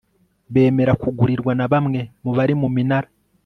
[0.53, 3.09] bemera kugurirwa na bamwe mu bari mu minara